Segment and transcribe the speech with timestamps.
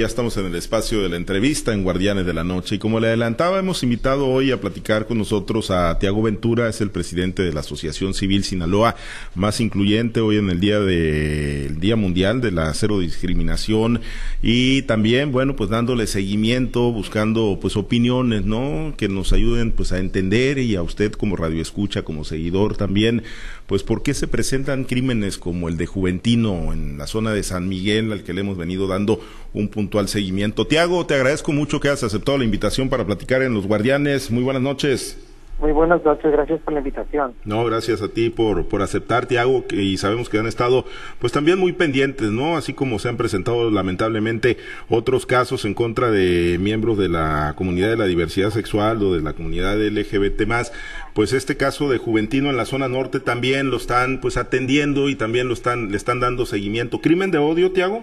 [0.00, 3.00] ya estamos en el espacio de la entrevista en Guardianes de la Noche y como
[3.00, 7.42] le adelantaba, hemos invitado hoy a platicar con nosotros a Tiago Ventura, es el presidente
[7.42, 8.96] de la Asociación Civil Sinaloa,
[9.34, 14.00] más incluyente hoy en el día de Día Mundial de la Cero Discriminación
[14.40, 18.94] y también, bueno, pues dándole seguimiento, buscando pues opiniones, ¿no?
[18.96, 23.22] Que nos ayuden pues a entender y a usted como radio escucha, como seguidor también,
[23.70, 27.68] pues por qué se presentan crímenes como el de Juventino en la zona de San
[27.68, 29.20] Miguel al que le hemos venido dando
[29.52, 30.66] un puntual seguimiento.
[30.66, 34.32] Tiago, te agradezco mucho que hayas aceptado la invitación para platicar en Los Guardianes.
[34.32, 35.18] Muy buenas noches.
[35.60, 37.34] Muy buenas noches, gracias por la invitación.
[37.44, 40.86] No, gracias a ti por, por aceptar, Tiago, y sabemos que han estado
[41.18, 42.56] pues también muy pendientes, ¿no?
[42.56, 44.56] Así como se han presentado lamentablemente
[44.88, 49.20] otros casos en contra de miembros de la comunidad de la diversidad sexual o de
[49.20, 50.72] la comunidad LGBT más,
[51.12, 55.14] pues este caso de Juventino en la zona norte también lo están pues atendiendo y
[55.14, 57.02] también lo están, le están dando seguimiento.
[57.02, 58.02] ¿Crimen de odio, Tiago?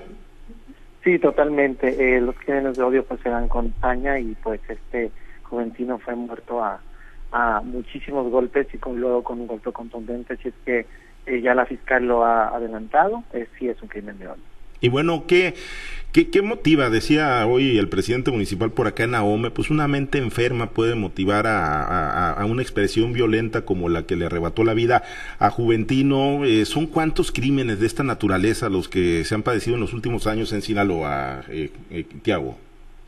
[1.03, 2.17] Sí, totalmente.
[2.17, 5.09] Eh, los crímenes de odio pues se dan con paña y pues este
[5.41, 6.81] Juventino fue muerto a
[7.31, 10.85] a muchísimos golpes y con, luego con un golpe contundente, si es que
[11.25, 14.43] eh, ya la fiscal lo ha adelantado, eh, sí es un crimen de odio.
[14.79, 15.55] Y bueno, ¿qué,
[16.13, 16.89] ¿qué, motiva?
[16.89, 21.47] Decía hoy el presidente municipal por acá en Ahome, pues una mente enferma puede motivar
[21.47, 25.03] a, a, una expresión violenta como la que le arrebató la vida
[25.39, 26.45] a Juventino.
[26.45, 30.27] Eh, ¿Son cuántos crímenes de esta naturaleza los que se han padecido en los últimos
[30.27, 32.57] años en Sinaloa, eh, eh, Tiago?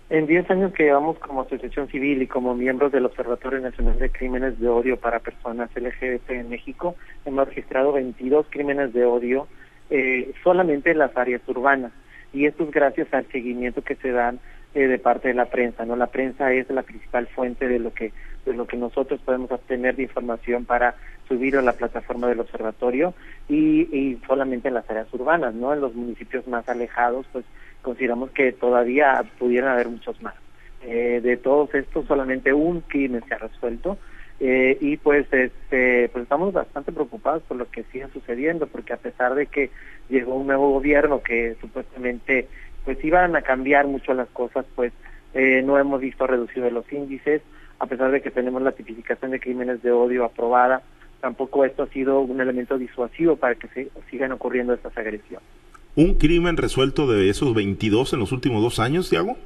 [0.10, 4.10] En 10 años que llevamos como asociación civil y como miembros del Observatorio Nacional de
[4.10, 9.48] Crímenes de Odio para Personas LGBT en México, hemos registrado 22 crímenes de odio
[9.92, 11.92] eh, solamente en las áreas urbanas.
[12.34, 14.40] Y esto es gracias al seguimiento que se dan
[14.74, 15.86] eh, de parte de la prensa.
[15.86, 18.12] no La prensa es la principal fuente de lo que
[18.46, 20.96] de lo que nosotros podemos obtener de información para
[21.28, 23.14] subir a la plataforma del observatorio
[23.48, 25.72] y, y solamente en las áreas urbanas, ¿no?
[25.72, 27.46] En los municipios más alejados, pues
[27.82, 30.36] consideramos que todavía pudieran haber muchos más.
[30.82, 33.98] Eh, de todos estos, solamente un crimen se ha resuelto.
[34.42, 38.98] Eh, y pues este pues estamos bastante preocupados por lo que sigue sucediendo porque a
[38.98, 39.70] pesar de que
[40.08, 42.48] llegó un nuevo gobierno que supuestamente
[42.86, 44.94] pues iban a cambiar mucho las cosas pues
[45.34, 47.42] eh, no hemos visto reducido los índices
[47.80, 50.84] a pesar de que tenemos la tipificación de crímenes de odio aprobada
[51.20, 55.50] tampoco esto ha sido un elemento disuasivo para que se sigan ocurriendo estas agresiones
[55.96, 59.38] un crimen resuelto de esos 22 en los últimos dos años, Tiago?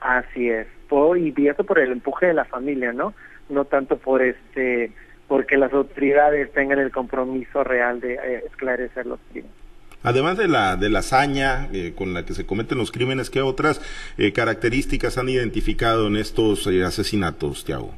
[0.00, 3.14] Así es, por, y eso por el empuje de la familia, ¿no?
[3.48, 4.92] No tanto por este,
[5.28, 9.56] porque las autoridades tengan el compromiso real de eh, esclarecer los crímenes.
[10.02, 13.40] Además de la, de la hazaña eh, con la que se cometen los crímenes, ¿qué
[13.40, 13.80] otras
[14.18, 17.94] eh, características han identificado en estos asesinatos, Tiago?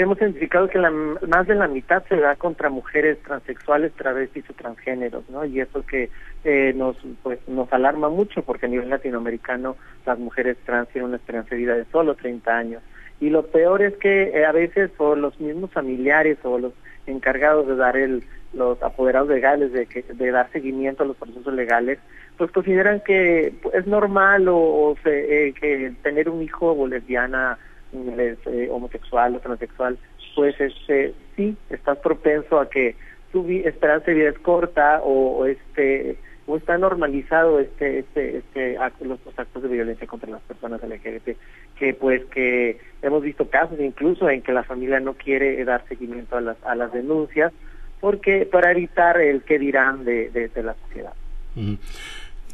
[0.00, 4.54] Hemos identificado que la, más de la mitad se da contra mujeres transexuales, travestis o
[4.54, 5.44] transgéneros, ¿no?
[5.44, 6.10] Y eso que
[6.44, 11.16] eh, nos pues nos alarma mucho porque a nivel latinoamericano las mujeres trans tienen una
[11.16, 12.82] esperanza de vida de solo 30 años.
[13.20, 16.72] Y lo peor es que eh, a veces por los mismos familiares o los
[17.06, 21.54] encargados de dar el los apoderados legales de que de dar seguimiento a los procesos
[21.54, 22.00] legales
[22.36, 27.58] pues consideran que es normal o, eh, que tener un hijo o lesbiana
[27.92, 29.98] eh, homosexual o transexual,
[30.34, 32.96] pues este sí estás propenso a que
[33.32, 39.20] tu esperanza de vida es corta o, este o está normalizado este este este los,
[39.36, 41.36] actos de violencia contra las personas LGBT
[41.78, 46.36] que pues que hemos visto casos incluso en que la familia no quiere dar seguimiento
[46.36, 47.52] a las a las denuncias
[48.00, 51.12] porque para evitar el que dirán de, de, la sociedad.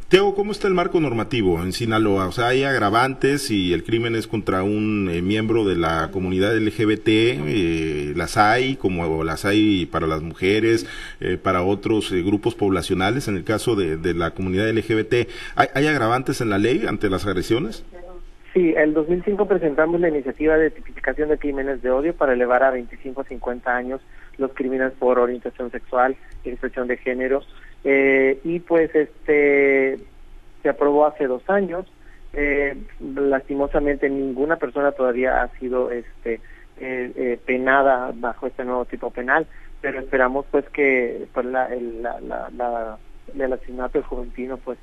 [0.08, 2.28] Teo, ¿cómo está el marco normativo en Sinaloa?
[2.28, 6.56] O sea, hay agravantes y el crimen es contra un eh, miembro de la comunidad
[6.56, 10.86] LGBT, eh, las hay, como las hay para las mujeres,
[11.18, 15.28] eh, para otros grupos poblacionales, en el caso de, la comunidad LGBT.
[15.56, 17.84] ¿hay, ¿Hay agravantes en la ley ante las agresiones?
[18.54, 22.70] Sí, el 2005 presentamos la iniciativa de tipificación de crímenes de odio para elevar a
[22.70, 24.00] 25 a 50 años
[24.38, 27.42] los crímenes por orientación sexual expresión de género
[27.88, 29.96] eh, y pues este
[30.60, 31.86] se aprobó hace dos años.
[32.32, 36.40] Eh, lastimosamente ninguna persona todavía ha sido este
[36.80, 39.46] eh, eh, penada bajo este nuevo tipo penal,
[39.80, 42.98] pero esperamos pues que pues, la, el, la, la,
[43.32, 44.78] el asesinato de Juventino pues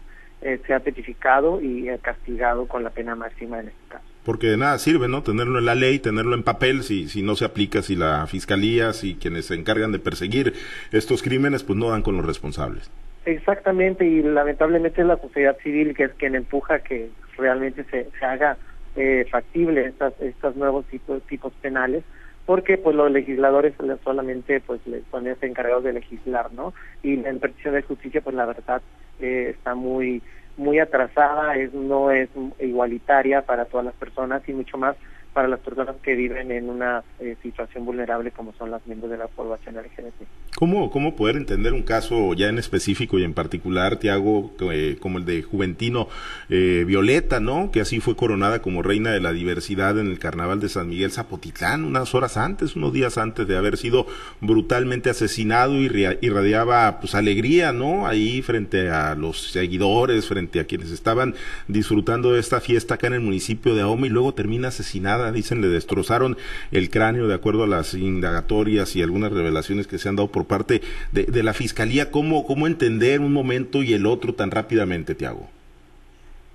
[0.65, 5.07] sea tipificado y castigado con la pena máxima en este caso porque de nada sirve,
[5.07, 5.23] ¿no?
[5.23, 8.93] Tenerlo en la ley, tenerlo en papel, si, si no se aplica, si la fiscalía,
[8.93, 10.53] si quienes se encargan de perseguir
[10.91, 12.89] estos crímenes, pues no dan con los responsables.
[13.25, 18.25] Exactamente, y lamentablemente es la sociedad civil que es quien empuja que realmente se, se
[18.25, 18.57] haga
[18.95, 22.03] eh, factible estas, estos nuevos tipos, tipos penales,
[22.45, 23.73] porque pues los legisladores
[24.03, 26.73] solamente pues les ponerse encargados de legislar, ¿no?
[27.01, 28.81] Y la impartición de justicia, pues la verdad
[29.21, 30.21] eh, está muy
[30.57, 32.29] muy atrasada, es no es
[32.59, 34.95] igualitaria para todas las personas y mucho más
[35.33, 39.17] para las personas que viven en una eh, situación vulnerable como son las miembros de
[39.17, 40.27] la población LGBT.
[40.55, 45.17] ¿Cómo, ¿Cómo poder entender un caso ya en específico y en particular, Tiago, eh, como
[45.17, 46.07] el de Juventino
[46.49, 47.71] eh, Violeta, ¿no?
[47.71, 51.11] Que así fue coronada como reina de la diversidad en el carnaval de San Miguel
[51.11, 54.05] Zapotitlán, unas horas antes, unos días antes de haber sido
[54.41, 55.85] brutalmente asesinado y
[56.21, 58.05] irradiaba pues alegría, ¿no?
[58.05, 61.33] Ahí frente a los seguidores, frente a quienes estaban
[61.67, 65.61] disfrutando de esta fiesta acá en el municipio de Ahome y luego termina asesinada dicen
[65.61, 66.37] le destrozaron
[66.71, 70.45] el cráneo de acuerdo a las indagatorias y algunas revelaciones que se han dado por
[70.45, 70.81] parte
[71.11, 72.11] de, la Fiscalía.
[72.11, 75.49] ¿Cómo, ¿Cómo entender un momento y el otro tan rápidamente, Tiago?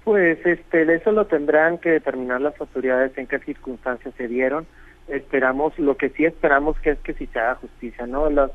[0.04, 4.66] Pues este, eso lo tendrán que determinar las autoridades en qué circunstancias se dieron.
[5.08, 8.30] Esperamos, lo que sí esperamos que es que si se haga justicia, ¿no?
[8.30, 8.50] Los,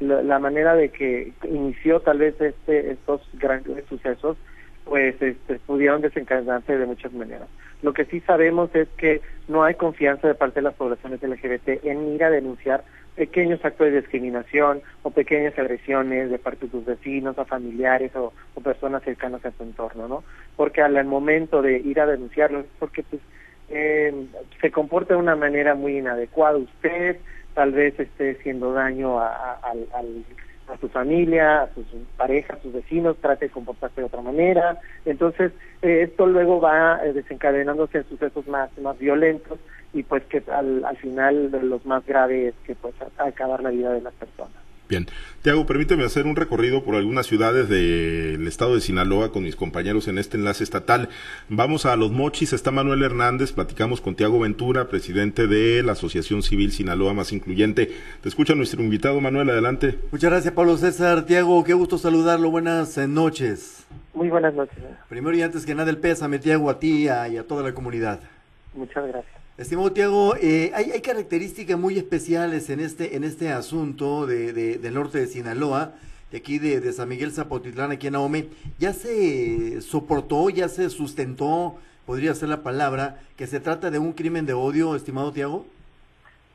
[0.00, 4.36] la, manera de que inició tal vez este, estos grandes sucesos,
[4.84, 7.48] pues este, pudieron desencadenarse de muchas maneras.
[7.82, 11.84] Lo que sí sabemos es que no hay confianza de parte de las poblaciones LGBT
[11.84, 12.84] en ir a denunciar
[13.14, 18.32] pequeños actos de discriminación o pequeñas agresiones de parte de sus vecinos, a familiares o,
[18.62, 20.24] personas cercanas a su entorno, ¿no?
[20.56, 23.20] Porque al momento de ir a denunciarlo es porque pues,
[23.68, 24.26] eh,
[24.60, 27.18] se comporta de una manera muy inadecuada usted,
[27.52, 30.24] tal vez esté haciendo daño al
[30.68, 34.78] a su familia, a sus parejas, a sus vecinos, trate de comportarse de otra manera.
[35.04, 35.52] Entonces,
[35.82, 39.58] eh, esto luego va eh, desencadenándose en sucesos más, más violentos
[39.92, 44.00] y pues que al, al final los más graves que pues acabar la vida de
[44.00, 44.43] las personas.
[44.86, 45.06] Bien,
[45.40, 50.08] Tiago, permíteme hacer un recorrido por algunas ciudades del estado de Sinaloa con mis compañeros
[50.08, 51.08] en este enlace estatal.
[51.48, 56.42] Vamos a Los Mochis, está Manuel Hernández, platicamos con Tiago Ventura, presidente de la Asociación
[56.42, 57.90] Civil Sinaloa Más Incluyente.
[58.20, 59.98] Te escucha nuestro invitado, Manuel, adelante.
[60.12, 61.24] Muchas gracias, Pablo César.
[61.24, 63.86] Tiago, qué gusto saludarlo, buenas eh, noches.
[64.12, 64.78] Muy buenas noches.
[65.08, 68.20] Primero y antes que nada el pésame, Tiago, a ti y a toda la comunidad.
[68.74, 69.43] Muchas gracias.
[69.56, 74.94] Estimado Tiago, eh, hay, hay, características muy especiales en este, en este asunto de, del
[74.94, 75.92] norte de Sinaloa,
[76.32, 78.46] de aquí de, San Miguel Zapotitlán, aquí en Ahome.
[78.80, 84.12] ¿Ya se soportó, ya se sustentó, podría ser la palabra, que se trata de un
[84.12, 85.64] crimen de odio, estimado Tiago?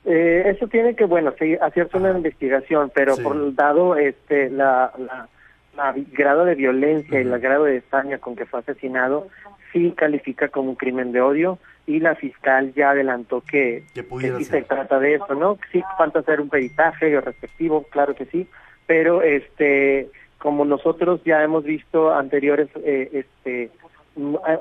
[0.03, 5.95] Eh, eso tiene que, bueno, sí, hacerse una investigación, pero por dado este, la, la,
[6.11, 9.29] grado de violencia y el grado de daño con que fue asesinado,
[9.71, 11.59] sí califica como un crimen de odio
[11.89, 14.03] y la fiscal ya adelantó que, que,
[14.37, 15.57] sí se trata de eso, ¿no?
[15.71, 18.47] Sí falta hacer un peritaje respectivo, claro que sí,
[18.85, 20.07] pero este
[20.37, 23.71] como nosotros ya hemos visto anteriores eh, este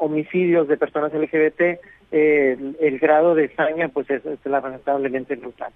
[0.01, 1.61] homicidios de personas LGBT,
[2.13, 5.71] eh, el, grado de saña pues es, lamentablemente brutal.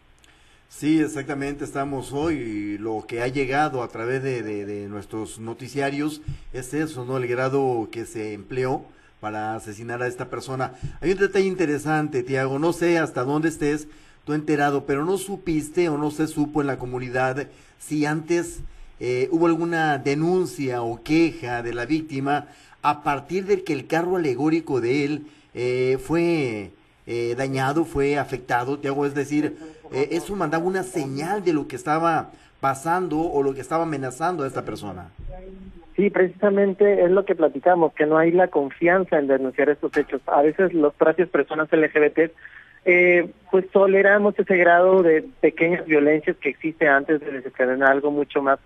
[0.68, 6.22] Sí, exactamente, estamos hoy, lo que ha llegado a través de, de, de nuestros noticiarios
[6.54, 7.18] es eso, ¿no?
[7.18, 8.86] El grado que se empleó
[9.22, 10.74] para asesinar a esta persona.
[11.00, 13.86] Hay un detalle interesante, Tiago, no sé hasta dónde estés
[14.24, 17.46] tú enterado, pero no supiste o no se supo en la comunidad
[17.78, 18.62] si antes
[18.98, 22.48] eh, hubo alguna denuncia o queja de la víctima
[22.82, 26.72] a partir de que el carro alegórico de él eh, fue
[27.06, 29.56] eh, dañado, fue afectado, Tiago, es decir,
[29.92, 34.48] eso mandaba una señal de lo que estaba pasando o lo que estaba amenazando a
[34.48, 35.10] esta persona.
[35.96, 40.22] Sí, precisamente es lo que platicamos, que no hay la confianza en denunciar estos hechos.
[40.26, 42.32] A veces los propios personas LGBT
[42.84, 48.42] eh, pues toleramos ese grado de pequeñas violencias que existe antes de desencadenar algo mucho
[48.42, 48.58] más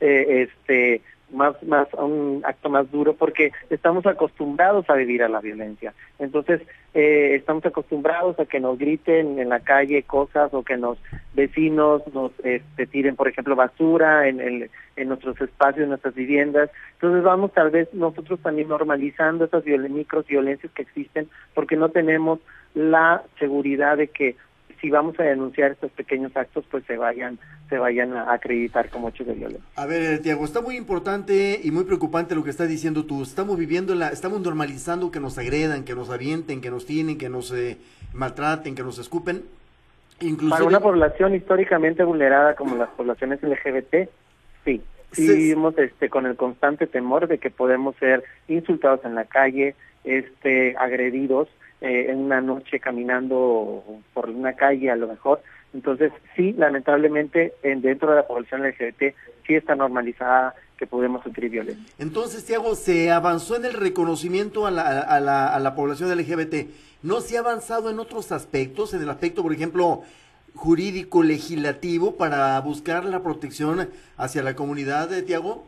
[0.00, 1.00] eh, este
[1.32, 5.92] más, más, un acto más duro porque estamos acostumbrados a vivir a la violencia.
[6.18, 6.60] Entonces,
[6.94, 10.98] eh, estamos acostumbrados a que nos griten en la calle cosas o que los
[11.34, 16.70] vecinos nos este, tiren, por ejemplo, basura en, en, en nuestros espacios, en nuestras viviendas.
[16.94, 22.40] Entonces, vamos tal vez nosotros también normalizando esas micro violencias que existen porque no tenemos
[22.74, 24.36] la seguridad de que
[24.82, 27.38] si vamos a denunciar estos pequeños actos, pues se vayan,
[27.70, 29.64] se vayan a acreditar como hechos de violencia.
[29.76, 33.22] A ver, Tiago, está muy importante y muy preocupante lo que estás diciendo tú.
[33.22, 37.28] Estamos viviendo, la, estamos normalizando que nos agredan, que nos avienten, que nos tienen, que
[37.28, 37.78] nos eh,
[38.12, 39.44] maltraten, que nos escupen.
[40.20, 40.50] Inclusive...
[40.50, 44.10] Para una población históricamente vulnerada como las poblaciones LGBT,
[44.64, 44.82] sí.
[45.12, 49.76] Sí, vivimos este, con el constante temor de que podemos ser insultados en la calle,
[50.04, 51.48] este, agredidos,
[51.82, 53.82] eh, en una noche caminando
[54.14, 55.42] por una calle a lo mejor.
[55.74, 61.50] Entonces, sí, lamentablemente, en, dentro de la población LGBT sí está normalizada que podemos sufrir
[61.50, 61.84] violencia.
[61.98, 66.68] Entonces, Tiago, se avanzó en el reconocimiento a la, a, la, a la población LGBT.
[67.02, 68.94] ¿No se ha avanzado en otros aspectos?
[68.94, 70.02] En el aspecto, por ejemplo,
[70.54, 75.66] jurídico, legislativo, para buscar la protección hacia la comunidad, de Tiago?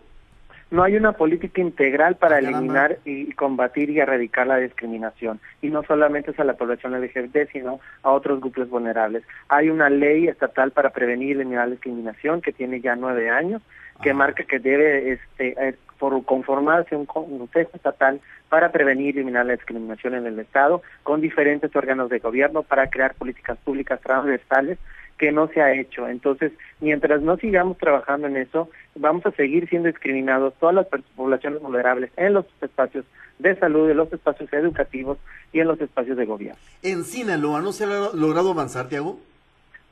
[0.75, 5.39] No hay una política integral para eliminar y combatir y erradicar la discriminación.
[5.63, 9.23] Y no solamente es a la población LGBT, sino a otros grupos vulnerables.
[9.49, 13.63] Hay una ley estatal para prevenir y eliminar la discriminación que tiene ya nueve años,
[14.03, 19.47] que marca que debe este, eh, por conformarse un consejo estatal para prevenir y eliminar
[19.47, 24.79] la discriminación en el Estado, con diferentes órganos de gobierno para crear políticas públicas transversales
[25.19, 26.09] que no se ha hecho.
[26.09, 31.63] Entonces, mientras no sigamos trabajando en eso, vamos a seguir siendo discriminados todas las poblaciones
[31.63, 33.05] vulnerables en los espacios
[33.39, 35.19] de salud, en los espacios educativos
[35.53, 36.59] y en los espacios de gobierno.
[36.83, 39.19] ¿En Sinaloa no se ha logrado avanzar, Tiago?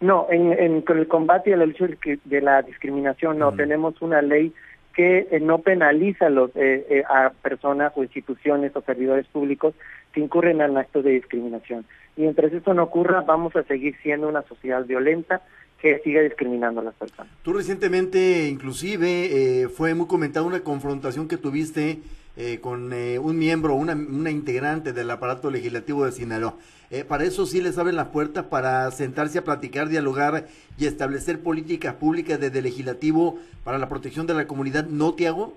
[0.00, 1.86] No, en, con el combate y la lucha
[2.24, 3.52] de la discriminación no.
[3.52, 4.52] Tenemos una ley
[4.92, 9.74] que eh, no penaliza los, eh, eh, a personas o instituciones o servidores públicos
[10.12, 11.84] que incurren en actos de discriminación.
[12.16, 15.42] Mientras eso no ocurra, vamos a seguir siendo una sociedad violenta
[15.80, 17.32] que sigue discriminando a las personas.
[17.42, 21.98] Tú recientemente, inclusive, fue muy comentada una confrontación que tuviste
[22.34, 26.54] eh, con eh, un miembro, una, una integrante del aparato legislativo de Sinaloa.
[26.90, 30.46] Eh, para eso sí les abren las puertas para sentarse a platicar, dialogar
[30.78, 35.54] y establecer políticas públicas desde el legislativo para la protección de la comunidad, ¿no, Tiago?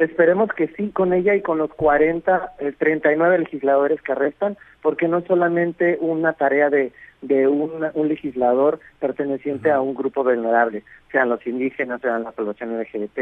[0.00, 5.18] Esperemos que sí, con ella y con los 40, 39 legisladores que restan, porque no
[5.18, 6.90] es solamente una tarea de,
[7.20, 12.80] de un, un legislador perteneciente a un grupo vulnerable, sean los indígenas, sean la población
[12.80, 13.18] LGBT,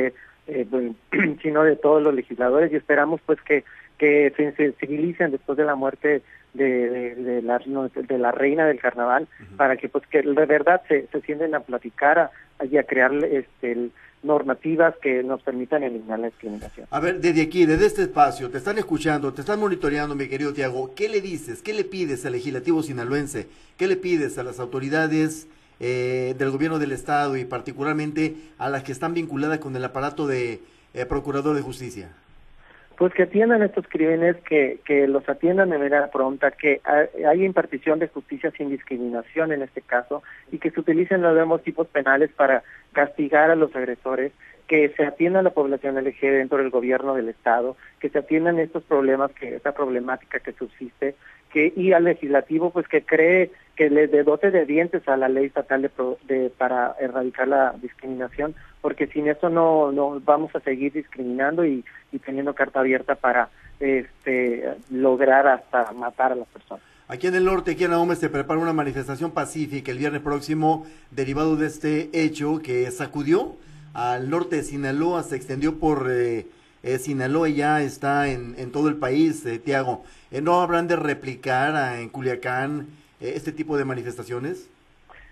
[0.47, 0.67] eh,
[1.43, 3.65] sino de todos los legisladores y esperamos pues que,
[3.99, 6.23] que se sensibilicen después de la muerte
[6.55, 11.07] de, de, la, de la reina del carnaval para que pues que de verdad se,
[11.09, 12.31] se sienten a platicar
[12.69, 13.91] y a crear este,
[14.23, 16.87] normativas que nos permitan eliminar la discriminación.
[16.91, 20.53] A ver, desde aquí, desde este espacio, te están escuchando, te están monitoreando, mi querido
[20.53, 20.95] Tiago.
[20.95, 23.47] ¿Qué le dices, qué le pides al legislativo sinaloense?
[23.77, 25.47] ¿Qué le pides a las autoridades
[25.81, 30.27] eh, del gobierno del Estado y particularmente a las que están vinculadas con el aparato
[30.27, 30.61] de
[30.95, 32.11] eh, Procurador de Justicia?
[32.99, 38.01] Pues que atiendan estos crímenes, que, que los atiendan de manera pronta, que haya impartición
[38.01, 42.31] de justicia sin discriminación en este caso y que se utilicen los nuevos tipos penales
[42.33, 44.33] para castigar a los agresores,
[44.69, 48.59] que se atienda a la población LG dentro del gobierno del Estado, que se atiendan
[48.59, 51.17] estos problemas, que esta problemática que subsiste,
[51.51, 55.47] que y al legislativo pues que cree que le dote de dientes a la ley
[55.47, 55.91] estatal de,
[56.27, 61.83] de, para erradicar la discriminación, porque sin eso no, no vamos a seguir discriminando y,
[62.13, 63.49] y teniendo carta abierta para
[63.81, 66.85] este, lograr hasta matar a las personas.
[67.07, 70.87] Aquí en el norte, aquí en Ahome, se prepara una manifestación pacífica el viernes próximo
[71.11, 73.57] derivado de este hecho que sacudió
[73.99, 76.47] al norte de Sinaloa, se extendió por eh,
[76.85, 80.05] eh, Sinaloa y ya está en, en todo el país, eh, Tiago.
[80.31, 82.87] ¿No habrán de replicar en Culiacán
[83.21, 84.71] este tipo de manifestaciones?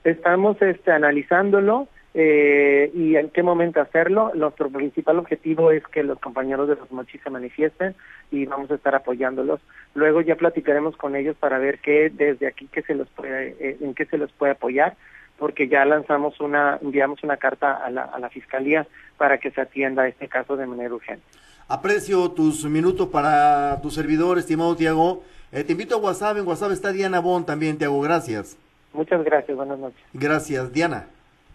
[0.03, 4.33] Estamos este, analizándolo eh, y en qué momento hacerlo.
[4.35, 7.95] Nuestro principal objetivo es que los compañeros de los mochis se manifiesten
[8.31, 9.61] y vamos a estar apoyándolos.
[9.95, 13.77] Luego ya platicaremos con ellos para ver qué desde aquí qué se los puede, eh,
[13.83, 14.97] en qué se los puede apoyar,
[15.39, 19.61] porque ya lanzamos una, enviamos una carta a la, a la fiscalía para que se
[19.61, 21.25] atienda este caso de manera urgente.
[21.69, 25.23] Aprecio tus minutos para tu servidor, estimado Tiago.
[25.53, 28.57] Eh, te invito a WhatsApp, en WhatsApp está Diana Bon también, te hago gracias.
[28.93, 30.01] Muchas gracias, buenas noches.
[30.13, 31.07] Gracias, Diana.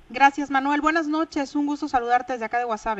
[0.09, 0.81] Gracias, Manuel.
[0.81, 2.99] Buenas noches, un gusto saludarte desde acá de WhatsApp.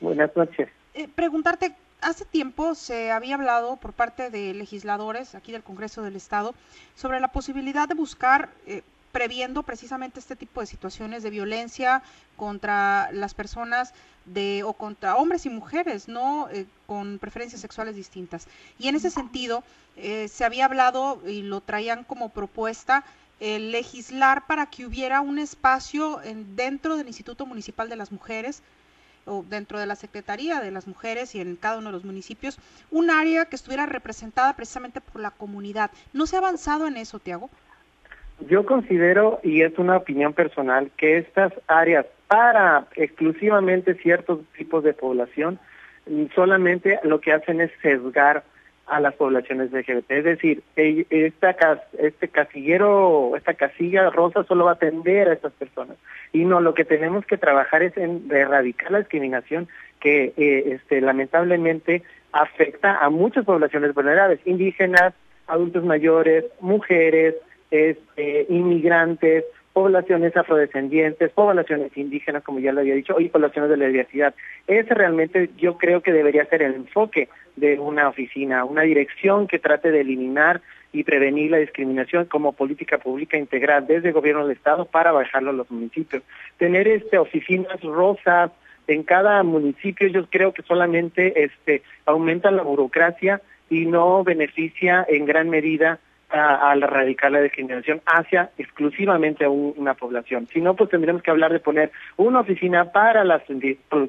[0.00, 0.68] Buenas noches.
[0.94, 6.14] Eh, preguntarte, hace tiempo se había hablado por parte de legisladores aquí del Congreso del
[6.14, 6.54] Estado
[6.94, 8.82] sobre la posibilidad de buscar eh,
[9.14, 12.02] previendo precisamente este tipo de situaciones de violencia
[12.36, 13.94] contra las personas
[14.24, 18.48] de o contra hombres y mujeres, no eh, con preferencias sexuales distintas.
[18.76, 19.62] Y en ese sentido
[19.96, 23.04] eh, se había hablado y lo traían como propuesta
[23.38, 28.64] el legislar para que hubiera un espacio en, dentro del Instituto Municipal de las Mujeres
[29.26, 32.58] o dentro de la Secretaría de las Mujeres y en cada uno de los municipios,
[32.90, 35.92] un área que estuviera representada precisamente por la comunidad.
[36.12, 37.48] ¿No se ha avanzado en eso, Tiago?
[38.40, 44.92] Yo considero, y es una opinión personal, que estas áreas para exclusivamente ciertos tipos de
[44.92, 45.58] población
[46.34, 48.44] solamente lo que hacen es sesgar
[48.86, 50.10] a las poblaciones LGBT.
[50.10, 55.96] Es decir, esta, este casillero, esta casilla rosa solo va a atender a estas personas.
[56.32, 59.68] Y no, lo que tenemos que trabajar es en erradicar la discriminación
[60.00, 65.14] que eh, este, lamentablemente afecta a muchas poblaciones vulnerables, indígenas,
[65.46, 67.36] adultos mayores, mujeres,
[67.70, 69.44] este, inmigrantes,
[69.74, 74.34] poblaciones afrodescendientes, poblaciones indígenas, como ya lo había dicho, y poblaciones de la diversidad.
[74.68, 79.58] Ese realmente yo creo que debería ser el enfoque de una oficina, una dirección que
[79.58, 84.56] trate de eliminar y prevenir la discriminación como política pública integral desde el gobierno del
[84.56, 86.22] Estado para bajarlo a los municipios.
[86.56, 88.52] Tener este oficinas rosas,
[88.86, 93.40] en cada municipio yo creo que solamente este aumenta la burocracia
[93.70, 95.98] y no beneficia en gran medida
[96.34, 100.48] al erradicar la discriminación hacia exclusivamente a una población.
[100.52, 103.42] Si no, pues tendremos que hablar de poner una oficina para las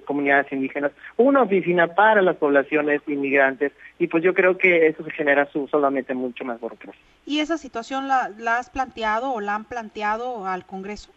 [0.06, 5.12] comunidades indígenas, una oficina para las poblaciones inmigrantes, y pues yo creo que eso se
[5.12, 7.02] genera su, solamente mucho más burocracia.
[7.26, 11.12] ¿Y esa situación la, has planteado o la han planteado al Congreso?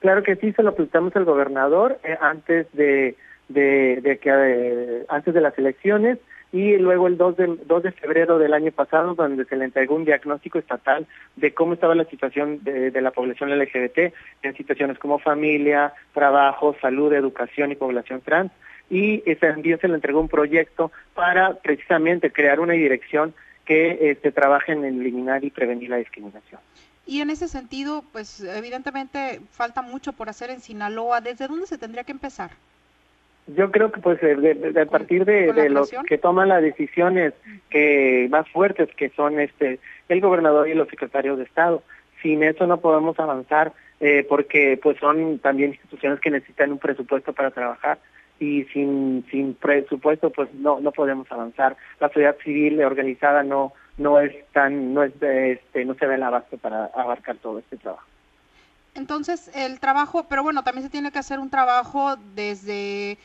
[0.00, 3.16] Claro que sí, se lo planteamos al gobernador eh, antes de,
[3.48, 6.18] de, que eh, antes de las elecciones
[6.52, 9.94] y luego el 2 de, 2 de febrero del año pasado, donde se le entregó
[9.94, 11.06] un diagnóstico estatal
[11.36, 17.12] de cómo estaba la situación de, la población LGBT en situaciones como familia, trabajo, salud,
[17.14, 18.52] educación y población trans.
[18.90, 23.32] Y también se le entregó un proyecto para precisamente crear una dirección
[23.64, 26.60] que este, trabaje en eliminar y prevenir la discriminación.
[27.06, 31.22] Y en ese sentido, pues evidentemente falta mucho por hacer en Sinaloa.
[31.22, 32.50] ¿Desde dónde se tendría que empezar?
[33.48, 37.34] Yo creo que pues a partir de, los que toman las decisiones
[37.70, 41.82] que más fuertes que son este el gobernador y los secretarios de Estado.
[42.22, 47.32] Sin eso no podemos avanzar eh, porque pues son también instituciones que necesitan un presupuesto
[47.32, 47.98] para trabajar
[48.38, 51.76] y sin sin presupuesto pues no no podemos avanzar.
[51.98, 56.22] La sociedad civil organizada no no es tan no es este no se ve el
[56.22, 58.11] abasto para abarcar todo este trabajo.
[58.94, 63.18] Entonces, el trabajo, pero bueno, también se tiene que hacer un trabajo desde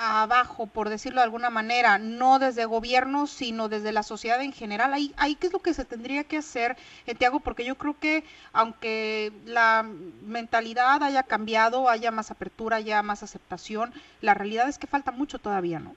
[0.00, 4.92] abajo, por decirlo de alguna manera, no desde gobierno, sino desde la sociedad en general.
[4.92, 6.76] Ahí, ahí qué es lo que se tendría que hacer,
[7.18, 9.86] Tiago, porque yo creo que aunque la
[10.26, 15.38] mentalidad haya cambiado, haya más apertura, haya más aceptación, la realidad es que falta mucho
[15.38, 15.94] todavía, ¿no?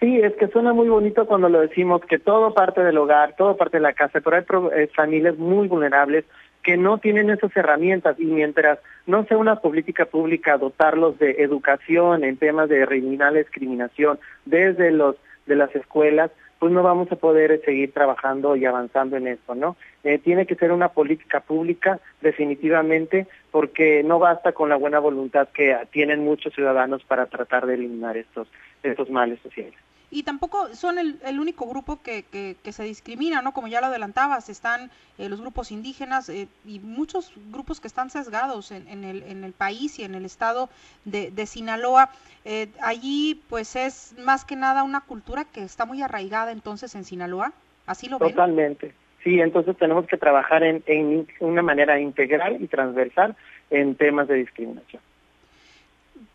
[0.00, 3.56] Sí, es que suena muy bonito cuando lo decimos, que todo parte del hogar, todo
[3.56, 4.44] parte de la casa, pero hay
[4.82, 6.24] eh, familias muy vulnerables
[6.64, 12.24] que no tienen esas herramientas y mientras no sea una política pública dotarlos de educación
[12.24, 15.16] en temas de eliminar la discriminación desde los
[15.46, 19.76] de las escuelas, pues no vamos a poder seguir trabajando y avanzando en esto, ¿no?
[20.04, 25.48] Eh, tiene que ser una política pública definitivamente porque no basta con la buena voluntad
[25.52, 28.48] que tienen muchos ciudadanos para tratar de eliminar estos
[28.82, 29.83] estos males sociales
[30.14, 33.52] y tampoco son el, el único grupo que, que, se discrimina, ¿no?
[33.52, 38.10] Como ya lo adelantabas, están eh, los grupos indígenas eh, y muchos grupos que están
[38.10, 40.68] sesgados en, en, el, en el país y en el estado
[41.04, 42.10] de, de Sinaloa.
[42.44, 47.02] Eh, allí, pues, es más que nada una cultura que está muy arraigada entonces en
[47.02, 47.52] Sinaloa.
[47.84, 48.30] ¿Así lo ven?
[48.30, 48.94] Totalmente.
[49.24, 53.34] Sí, entonces tenemos que trabajar en, en una manera integral y transversal
[53.68, 55.02] en temas de discriminación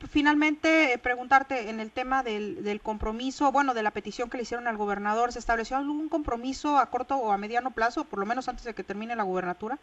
[0.08, 4.44] finalmente, eh, preguntarte en el tema del, del, compromiso, bueno, de la petición que le
[4.44, 8.26] hicieron al gobernador, ¿se estableció algún compromiso a corto o a mediano plazo, por lo
[8.26, 9.78] menos antes de que termine la gubernatura?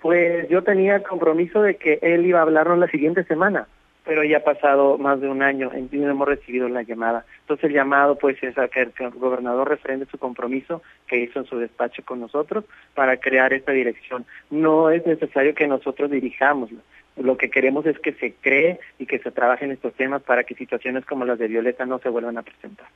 [0.00, 3.66] Pues yo tenía el compromiso de que él iba a hablarnos la siguiente semana,
[4.04, 7.24] pero ya ha pasado más de un año y no hemos recibido la llamada.
[7.40, 11.46] Entonces el llamado pues es a que el gobernador refrende su compromiso que hizo en
[11.46, 14.26] su despacho con nosotros para crear esta dirección.
[14.50, 16.70] No es necesario que nosotros dirijamos,
[17.16, 20.44] lo que queremos es que se cree y que se trabaje en estos temas para
[20.44, 22.88] que situaciones como las de Violeta no se vuelvan a presentar.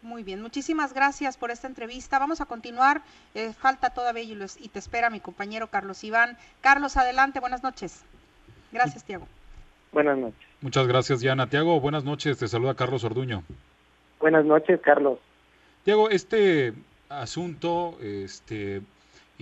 [0.00, 2.18] Muy bien, muchísimas gracias por esta entrevista.
[2.18, 3.02] Vamos a continuar,
[3.34, 6.36] eh, falta todavía y te espera mi compañero Carlos Iván.
[6.60, 8.04] Carlos, adelante, buenas noches.
[8.72, 9.28] Gracias, Tiago.
[9.92, 10.48] Buenas noches.
[10.60, 11.48] Muchas gracias, Diana.
[11.48, 13.44] Tiago, buenas noches, te saluda Carlos Orduño.
[14.18, 15.18] Buenas noches, Carlos.
[15.84, 16.72] Tiago, este
[17.08, 18.82] asunto, este,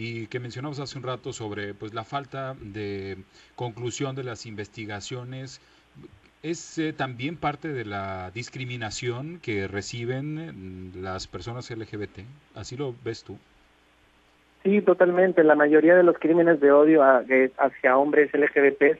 [0.02, 3.18] y que mencionamos hace un rato sobre pues la falta de
[3.54, 5.60] conclusión de las investigaciones
[6.42, 12.20] es eh, también parte de la discriminación que reciben las personas LGBT.
[12.54, 13.36] ¿Así lo ves tú?
[14.62, 15.44] Sí, totalmente.
[15.44, 18.98] La mayoría de los crímenes de odio hacia hombres LGBT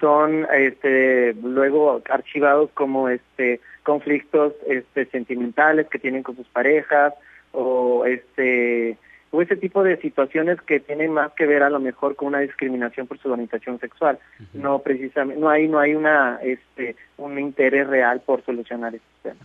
[0.00, 7.14] son este, luego archivados como este, conflictos este, sentimentales que tienen con sus parejas
[7.52, 8.98] o este,
[9.32, 12.40] o ese tipo de situaciones que tienen más que ver a lo mejor con una
[12.40, 14.18] discriminación por su orientación sexual.
[14.52, 19.40] No precisamente, no hay, no hay una, este, un interés real por solucionar este tema.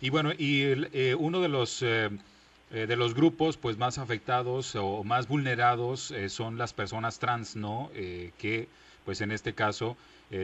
[0.00, 2.10] Y bueno, y eh, uno de los eh,
[2.72, 7.88] eh, de los grupos pues más afectados o más vulnerados son las personas trans, ¿no?
[8.38, 8.66] que
[9.04, 9.96] pues en este caso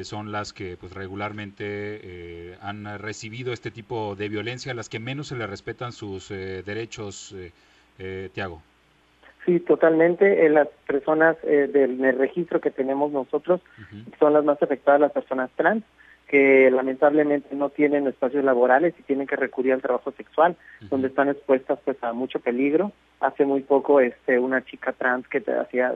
[0.03, 5.37] son las que pues regularmente han recibido este tipo de violencia, las que menos se
[5.37, 7.35] le respetan sus derechos
[7.99, 8.63] eh, Tiago.
[9.45, 10.45] Sí, totalmente.
[10.45, 13.61] Eh, las personas eh, del, registro que tenemos nosotros
[14.19, 15.85] son las más afectadas, las personas trans,
[16.27, 20.57] que lamentablemente no tienen espacios laborales y tienen que recurrir al trabajo sexual,
[20.91, 22.93] donde están expuestas pues a mucho peligro.
[23.21, 25.95] Hace muy poco este una chica trans que hacía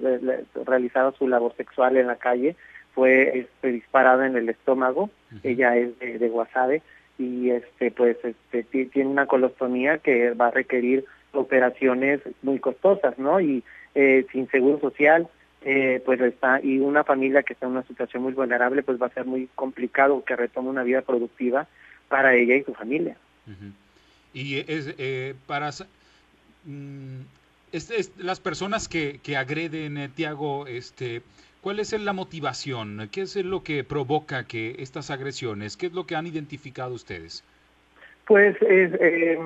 [0.65, 2.57] realizaba su labor sexual en la calle
[2.95, 5.11] fue este, disparada en el estómago.
[5.43, 6.83] Ella es de, de Guasave
[7.19, 13.41] y este pues este tiene una colostomía que va a requerir operaciones muy costosas, ¿no?
[13.41, 13.63] Y
[13.95, 15.29] eh, sin seguro social,
[15.65, 19.07] eh, pues está y una familia que está en una situación muy vulnerable, pues va
[19.07, 21.69] a ser muy complicado que retome una vida productiva
[22.09, 23.17] para ella y su familia.
[24.35, 25.71] Y es eh, para
[26.65, 27.21] mm,
[28.19, 31.23] las personas que, que agreden, eh, Tiago, este,
[31.61, 33.09] ¿cuál es la motivación?
[33.13, 35.77] ¿Qué es lo que provoca que estas agresiones?
[35.77, 37.45] ¿Qué es lo que han identificado ustedes?
[38.27, 39.39] Pues es eh,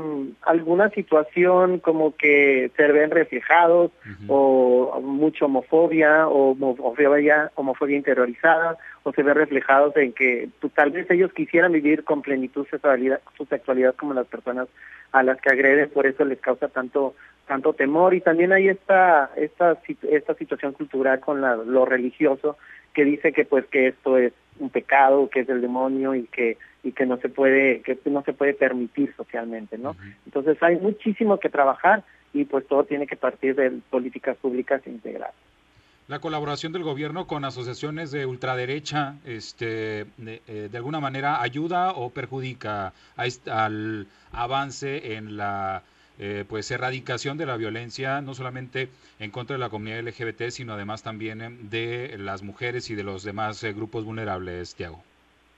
[0.42, 3.90] alguna situación como que se ven reflejados
[4.28, 10.90] o mucha homofobia o homofobia, homofobia interiorizada o se ven reflejados en que pues, tal
[10.90, 14.68] vez ellos quisieran vivir con plenitud sexualidad, su sexualidad como las personas
[15.12, 17.14] a las que agreden, por eso les causa tanto
[17.46, 18.12] tanto temor.
[18.12, 22.58] Y también hay esta esta esta situación cultural con la, lo religioso
[22.96, 26.56] que dice que pues que esto es un pecado, que es del demonio y que
[26.82, 29.94] y que no se puede que no se puede permitir socialmente, ¿no?
[30.24, 35.34] Entonces hay muchísimo que trabajar y pues todo tiene que partir de políticas públicas integradas.
[36.08, 42.08] La colaboración del gobierno con asociaciones de ultraderecha, este, de, eh, alguna manera ayuda o
[42.08, 42.94] perjudica
[43.50, 45.82] al avance en la
[46.18, 50.72] eh, pues erradicación de la violencia, no solamente en contra de la comunidad LGBT, sino
[50.72, 55.02] además también eh, de las mujeres y de los demás eh, grupos vulnerables, Tiago.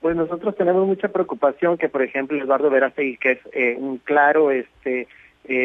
[0.01, 5.07] Pues nosotros tenemos mucha preocupación que, por ejemplo, Eduardo Verástegui, que es un claro este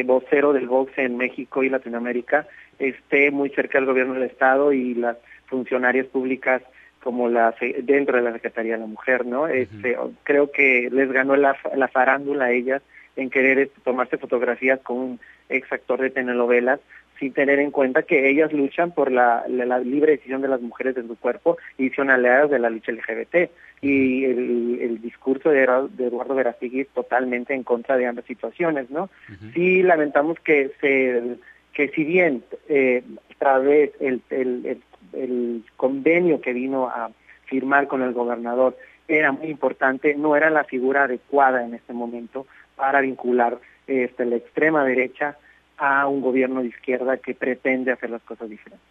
[0.07, 2.47] vocero del Vox en México y Latinoamérica,
[2.79, 6.63] esté muy cerca del gobierno del Estado y las funcionarias públicas
[7.03, 9.47] como la dentro de la Secretaría de la Mujer, ¿no?
[9.47, 12.83] Este, creo que les ganó la, la farándula a ellas
[13.17, 16.81] en querer este, tomarse fotografías con un ex actor de telenovelas
[17.19, 21.07] sin tener en cuenta que ellas luchan por la, libre decisión de las mujeres de
[21.07, 23.51] su cuerpo y son aliadas de la lucha LGBT.
[23.81, 29.11] Y el, discurso de, Eduardo Verastegui es totalmente en contra de ambas situaciones, ¿no?
[29.53, 31.37] Sí lamentamos que se
[31.73, 34.81] que si bien eh, a través el, el,
[35.13, 37.11] el convenio que vino a
[37.47, 38.77] firmar con el gobernador
[39.09, 42.47] era muy importante, no era la figura adecuada en este momento
[42.77, 45.37] para vincular este, la extrema derecha
[45.77, 48.87] a un gobierno de izquierda que pretende hacer las cosas diferentes.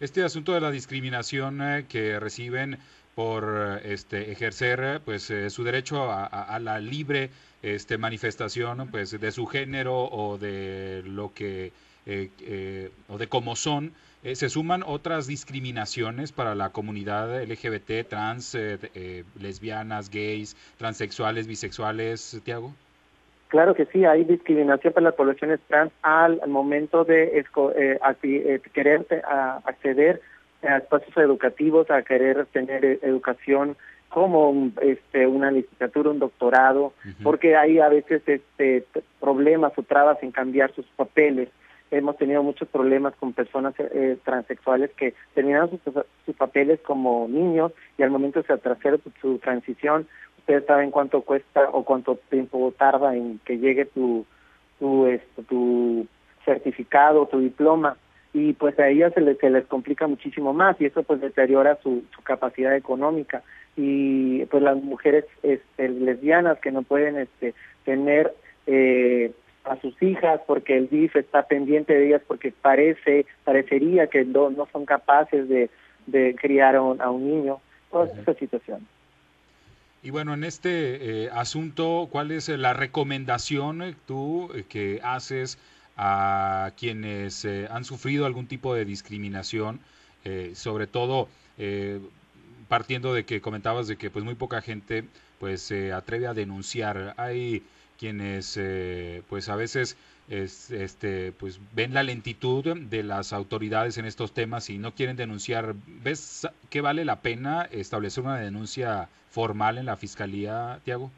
[0.00, 2.78] Este asunto de la discriminación eh, que reciben
[3.14, 7.30] por este, ejercer pues eh, su derecho a, la libre
[7.62, 11.72] este, manifestación pues de su género o de lo que
[12.06, 13.92] eh, o de cómo son
[14.24, 18.56] se suman otras discriminaciones para la comunidad LGBT trans
[19.38, 22.74] lesbianas gays transexuales bisexuales Tiago
[23.54, 29.06] Claro que sí, hay discriminación para las poblaciones trans al, momento de eh, eh, querer
[29.64, 30.20] acceder
[30.64, 33.76] a espacios educativos, a querer tener eh, educación
[34.08, 38.86] como este, una licenciatura, un doctorado, porque hay a veces este,
[39.20, 41.48] problemas o trabas en cambiar sus papeles.
[41.92, 43.74] Hemos tenido muchos problemas con personas
[44.24, 50.08] transexuales que terminaron sus, papeles como niños y al momento de hacer su transición
[50.44, 54.26] ustedes saben cuánto cuesta o cuánto tiempo tarda en que llegue tu
[54.78, 56.06] tu este, tu
[56.44, 57.96] certificado, tu diploma.
[58.34, 61.78] Y pues a ellas se les, se les complica muchísimo más y eso pues deteriora
[61.82, 63.42] su, su capacidad económica.
[63.74, 67.54] Y pues las mujeres este, lesbianas que no pueden este
[67.84, 68.34] tener
[68.66, 69.32] eh,
[69.64, 74.50] a sus hijas porque el DIF está pendiente de ellas porque parece parecería que no,
[74.50, 75.70] no son capaces de,
[76.06, 78.86] de criar a un, a un niño toda esa situación
[80.04, 85.56] y bueno, en este eh, asunto, ¿cuál es la recomendación eh, tú eh, que haces
[85.96, 89.78] a quienes han sufrido algún tipo de discriminación,
[90.54, 91.28] sobre todo
[92.66, 95.04] partiendo de que comentabas de que pues muy poca gente
[95.38, 97.14] pues se atreve a denunciar.
[97.16, 97.62] Hay
[97.96, 98.58] quienes
[99.28, 99.96] pues a veces
[100.28, 105.74] este, pues ven la lentitud de las autoridades en estos temas y no quieren denunciar.
[106.02, 111.10] ¿Ves que vale la pena establecer una denuncia formal en la Fiscalía, Tiago?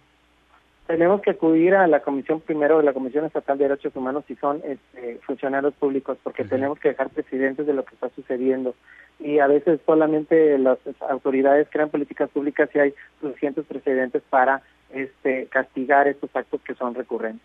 [0.87, 4.37] Tenemos que acudir a la comisión primero de la Comisión Estatal de Derechos Humanos si
[4.37, 8.75] son este, funcionarios públicos, porque tenemos que dejar presidentes de lo que está sucediendo.
[9.19, 15.47] Y a veces solamente las autoridades crean políticas públicas y hay suficientes precedentes para este,
[15.47, 17.42] castigar estos actos que son recurrentes.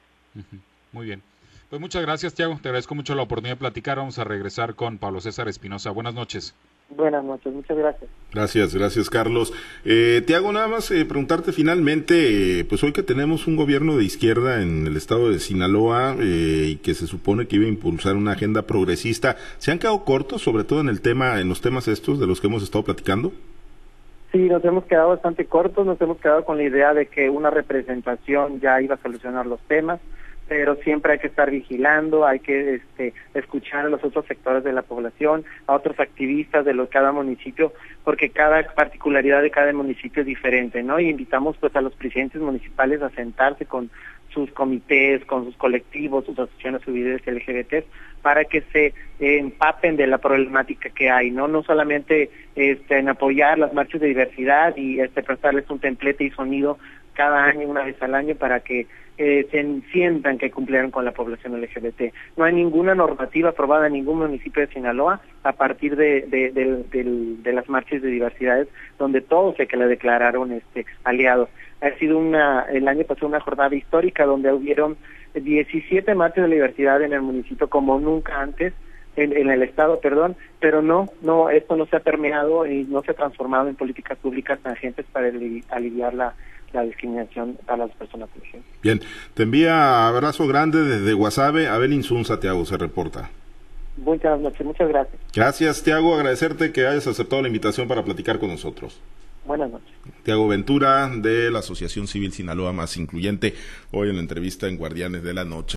[0.92, 1.24] Muy bien.
[1.72, 2.60] Pues muchas gracias, Tiago.
[2.62, 3.98] Te agradezco mucho la oportunidad de platicar.
[3.98, 5.90] Vamos a regresar con Pablo César Espinosa.
[5.92, 6.54] Buenas noches.
[6.90, 8.10] Buenas noches, muchas gracias.
[8.34, 9.54] Gracias, gracias Carlos.
[9.86, 14.04] Eh, Tiago, nada más eh, preguntarte finalmente, eh, pues hoy que tenemos un gobierno de
[14.04, 18.18] izquierda en el estado de Sinaloa eh, y que se supone que iba a impulsar
[18.18, 21.88] una agenda progresista, ¿se han quedado cortos, sobre todo en el tema, en los temas
[21.88, 23.32] estos de los que hemos estado platicando?
[24.34, 27.50] Sí, nos hemos quedado bastante cortos, nos hemos quedado con la idea de que una
[27.50, 30.02] representación ya iba a solucionar los temas,
[30.52, 34.74] pero siempre hay que estar vigilando, hay que este, escuchar a los otros sectores de
[34.74, 37.72] la población, a otros activistas de los, cada municipio,
[38.04, 41.00] porque cada particularidad de cada municipio es diferente, ¿no?
[41.00, 43.90] Y invitamos pues a los presidentes municipales a sentarse con
[44.34, 47.86] sus comités, con sus colectivos, sus asociaciones civiles LGBT,
[48.22, 51.48] para que se eh, empapen de la problemática que hay, ¿no?
[51.48, 56.32] No solamente este, en apoyar las marchas de diversidad y este, prestarles un templete y
[56.32, 56.78] sonido
[57.14, 58.88] cada año, una vez al año, para que
[59.24, 62.14] eh, se sientan que cumplieron con la población LGBT.
[62.38, 67.54] No hay ninguna normativa aprobada en ningún municipio de Sinaloa a partir de, de, de,
[67.54, 71.50] las marchas de diversidades, donde todos se que le declararon este, aliados.
[71.82, 74.98] Ha sido una, el año pasado una jornada histórica donde hubieron
[75.36, 78.74] 17 marchas de diversidad en el municipio como nunca antes,
[79.18, 83.02] en, en, el Estado, perdón, pero no, no, esto no se ha permeado y no
[83.04, 85.28] se ha transformado en políticas públicas tangentes para
[85.70, 86.34] aliviar la,
[86.74, 88.30] la discriminación a las personas
[88.82, 89.02] Bien,
[89.34, 91.68] te envía abrazo grande desde Guasave.
[91.68, 93.30] Abel Insunza, Tiago, se reporta.
[93.98, 95.22] Muchas noches, muchas gracias.
[95.34, 99.00] Gracias, Tiago, agradecerte que hayas aceptado la invitación para platicar con nosotros.
[99.46, 99.90] Buenas noches.
[100.24, 103.56] Tiago Ventura, de la Asociación Civil Sinaloa Más Incluyente,
[103.92, 105.70] hoy en la entrevista en Guardianes de la Noche.